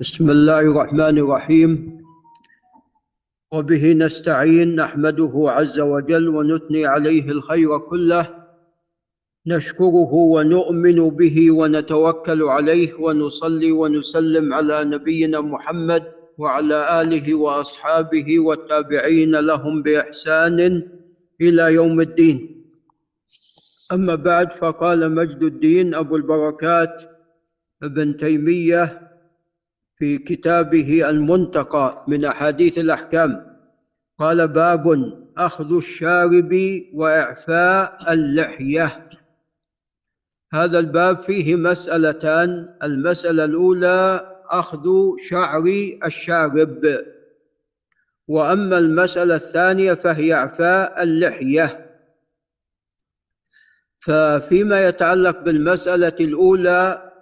[0.00, 1.96] بسم الله الرحمن الرحيم.
[3.52, 8.26] وبه نستعين نحمده عز وجل ونثني عليه الخير كله.
[9.46, 16.02] نشكره ونؤمن به ونتوكل عليه ونصلي ونسلم على نبينا محمد
[16.38, 20.58] وعلى آله وأصحابه والتابعين لهم بإحسان
[21.40, 22.66] إلى يوم الدين.
[23.92, 27.02] أما بعد فقال مجد الدين أبو البركات
[27.82, 29.03] ابن تيمية
[29.96, 33.54] في كتابه المنتقى من أحاديث الأحكام.
[34.18, 36.54] قال باب أخذ الشارب
[36.94, 39.10] وإعفاء اللحية.
[40.52, 44.88] هذا الباب فيه مسألتان المسألة الأولى أخذ
[45.28, 45.64] شعر
[46.04, 47.04] الشارب.
[48.28, 51.90] وأما المسألة الثانية فهي إعفاء اللحية.
[54.00, 57.12] ففيما يتعلق بالمسألة الأولى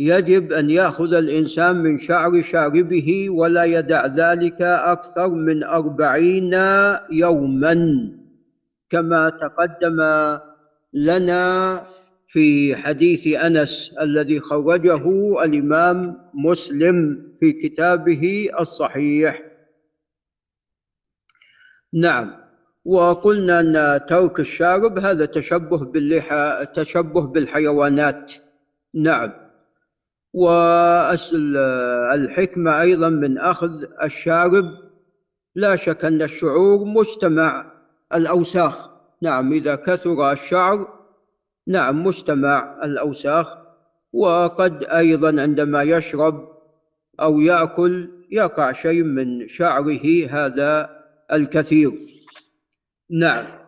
[0.00, 6.54] يجب أن يأخذ الإنسان من شعر شاربه ولا يدع ذلك أكثر من أربعين
[7.12, 7.76] يوما.
[8.90, 10.00] كما تقدم
[10.92, 11.82] لنا
[12.28, 15.04] في حديث أنس الذي خرجه
[15.44, 19.42] الإمام مسلم في كتابه الصحيح.
[21.92, 22.36] نعم
[22.84, 28.32] وقلنا أن ترك الشارب هذا تشبه باللحى تشبه بالحيوانات.
[28.94, 29.39] نعم.
[30.32, 31.60] والحكمة
[32.80, 34.64] أيضا من أخذ الشارب.
[35.54, 37.72] لا شك أن الشعور مجتمع
[38.14, 38.90] الأوساخ.
[39.22, 41.00] نعم إذا كثر الشعر
[41.66, 43.56] نعم مجتمع الأوساخ.
[44.12, 46.48] وقد أيضا عندما يشرب
[47.20, 51.00] أو يأكل يقع شيء من شعره هذا
[51.32, 51.92] الكثير.
[53.10, 53.60] نعم.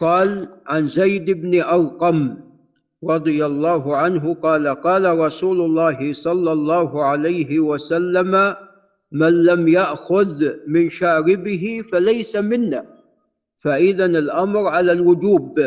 [0.00, 2.47] قال عن زيد بن أرقم
[3.04, 8.54] رضي الله عنه قال قال رسول الله صلى الله عليه وسلم
[9.12, 12.86] من لم يأخذ من شاربه فليس منا
[13.58, 15.60] فإذا الأمر على الوجوب.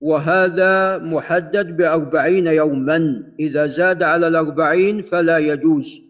[0.00, 6.00] وهذا محدد بأربعين يوما إذا زاد على الأربعين فلا يجوز.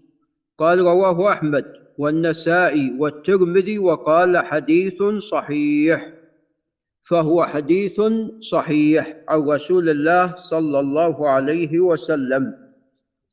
[0.58, 1.64] قال رواه أحمد
[1.98, 6.19] والنسائي والترمذي وقال حديث صحيح.
[7.10, 8.00] فهو حديث
[8.40, 12.54] صحيح عن رسول الله صلى الله عليه وسلم.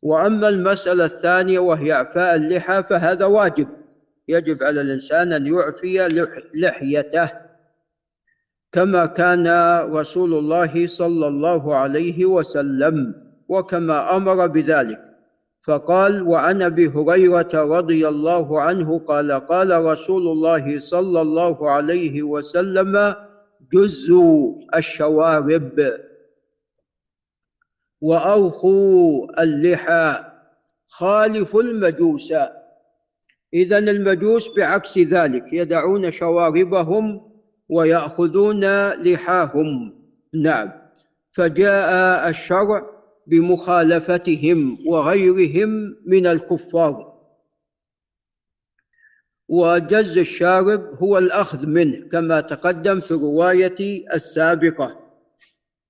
[0.03, 3.67] وأما المسألة الثانية وهي أعفاء اللحى فهذا واجب.
[4.27, 7.31] يجب على الإنسان أن يعفي لحيته.
[8.71, 9.47] كما كان
[9.93, 13.13] رسول الله صلى الله عليه وسلم
[13.49, 15.01] وكما أمر بذلك.
[15.61, 23.26] فقال وعن ابي هريره رضي الله عنه قال قال رسول الله صلى الله عليه وسلم
[23.73, 25.99] جزوا الشوارب
[28.01, 30.23] وأوخوا اللحى.
[30.87, 32.33] خالفوا المجوس.
[33.53, 37.31] إذا المجوس بعكس ذلك يدعون شواربهم
[37.69, 39.93] ويأخذون لحاهم.
[40.33, 40.71] نعم.
[41.31, 42.81] فجاء الشرع
[43.27, 47.16] بمخالفتهم وغيرهم من الكفار.
[49.49, 54.99] وجز الشارب هو الأخذ منه كما تقدم في الرواية السابقة.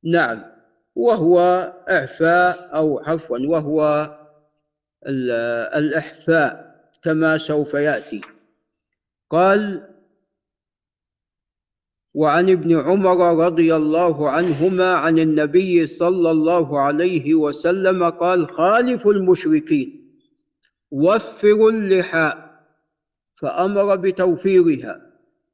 [0.03, 0.43] نعم
[0.95, 1.39] وهو
[1.89, 4.09] إعفاء أو عفوا وهو
[5.75, 8.21] الإحفاء كما سوف يأتي.
[9.29, 9.87] قال
[12.13, 20.13] وعن ابن عمر رضي الله عنهما عن النبي صلى الله عليه وسلم قال خالفوا المشركين
[20.91, 22.46] وفروا اللحاء.
[23.37, 25.01] فأمر بتوفيرها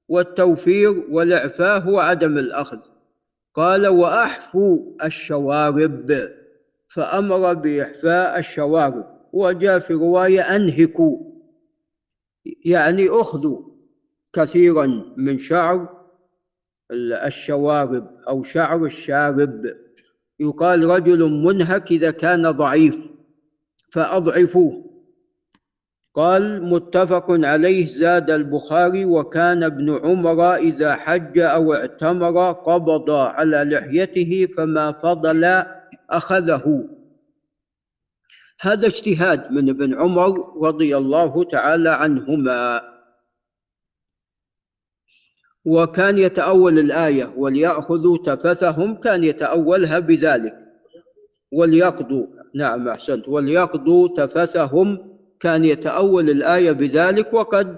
[0.08, 2.80] والتوفير والإعفاء هو عدم الأخذ.
[3.56, 6.20] قال وأحفوا الشوارب.
[6.88, 11.18] فأمر بإحفاء الشوارب وجاء في رواية أنهكوا.
[12.66, 13.62] يعني أخذوا
[14.34, 16.04] كثيرا من شعر
[17.26, 19.74] الشوارب أو شعر الشارب.
[20.40, 23.10] يقال رجل منهك إذا كان ضعيف
[23.92, 24.93] فأضعفوه.
[26.13, 34.48] قال متفق عليه زاد البخاري وكان ابن عمر إذا حج أو اعتمر قبض على لحيته
[34.57, 35.63] فما فضل
[36.10, 36.89] أخذه.
[38.62, 42.81] هذا اجتهاد من ابن عمر رضي الله تعالى عنهما.
[45.66, 50.57] وكان يتأول الآية وليأخذوا تفثهم كان يتأولها بذلك.
[51.51, 55.12] وليقضوا نعم أحسنت وليقضوا تفثهم
[55.44, 57.78] كان يتأول الآية بذلك وقد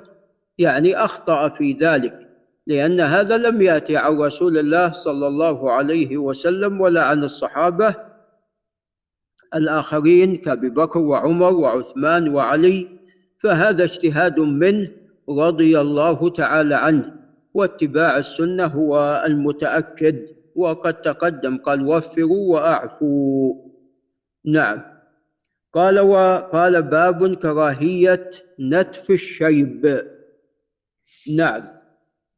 [0.58, 2.30] يعني أخطأ في ذلك
[2.68, 7.96] لأن هذا لم يأتي عن رسول الله صلى الله عليه وسلم ولا عن الصحابة
[9.56, 12.88] الآخرين كأبي بكر وعمر وعثمان وعلي
[13.40, 14.92] فهذا اجتهاد منه
[15.30, 17.14] رضي الله تعالى عنه
[17.54, 23.54] واتباع السنة هو المتأكد وقد تقدم قال وفروا وأعفوا.
[24.46, 24.95] نعم.
[25.76, 30.02] قال وقال باب كراهية نتف الشيب.
[31.38, 31.64] نعم.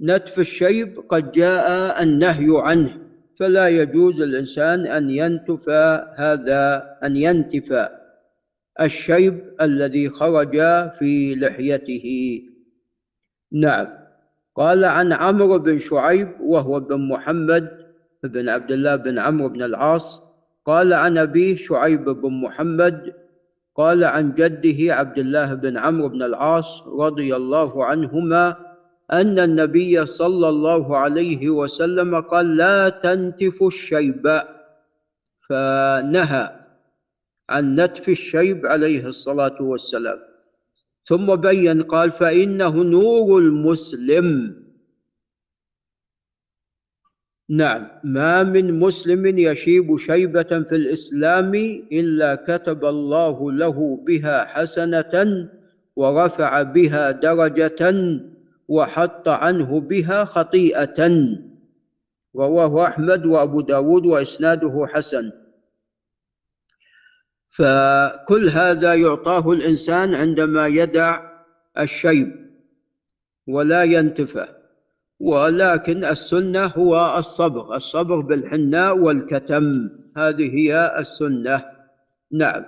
[0.02, 2.98] نتف الشيب قد جاء النهي عنه
[3.36, 5.70] فلا يجوز الإنسان أن ينتف
[6.18, 7.90] هذا أن ينتف
[8.82, 10.52] الشيب الذي خرج
[11.00, 12.42] في لحيته.
[13.52, 13.88] نعم.
[14.56, 17.70] قال عن عمرو بن شعيب وهو بن محمد
[18.24, 20.22] بن عبد الله بن عمرو بن العاص
[20.66, 23.27] قال عن أبيه شعيب بن محمد
[23.78, 28.56] قال عن جده عبد الله بن عمرو بن العاص رضي الله عنهما
[29.12, 34.42] أن النبي صلى الله عليه وسلم قال لا تنتف الشيب
[35.40, 36.60] فنهى
[37.50, 40.20] عن نتف الشيب عليه الصلاة والسلام.
[41.06, 44.56] ثم بين قال فإنه نور المسلم.
[47.50, 47.88] نعم.
[48.04, 51.56] ما من مسلم يشيب شيبة في الإسلام
[51.92, 55.14] إلا كتب الله له بها حسنة
[55.96, 57.94] ورفع بها درجة
[58.68, 61.10] وحط عنه بها خطيئة.
[62.36, 65.32] رواه أحمد وأبو داود وإسناده حسن.
[67.50, 71.20] فكل هذا يعطاه الإنسان عندما يدع
[71.80, 72.48] الشيب
[73.48, 74.57] ولا ينتفه
[75.20, 79.90] ولكن السنة هو الصبر الصبر بالحناء والكتم.
[80.18, 81.66] هذه هي السنة.
[82.32, 82.66] نعم.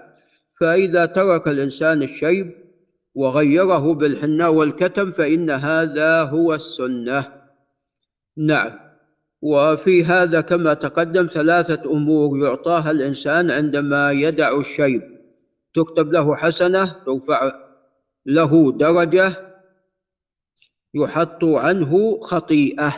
[0.59, 2.51] فإذا ترك الإنسان الشيب
[3.15, 7.25] وغيره بالحناء والكتم فإن هذا هو السنة.
[8.37, 8.71] نعم.
[9.41, 15.01] وفي هذا كما تقدم ثلاثة أمور يعطاها الإنسان عندما يدع الشيب.
[15.73, 17.51] تكتب له حسنة ترفع
[18.25, 19.48] له درجة
[20.93, 22.93] يحط عنه خطيئة.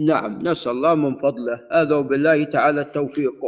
[0.00, 1.60] نعم نسأل الله من فضله.
[1.72, 3.40] هذا وبالله تعالى التوفيق.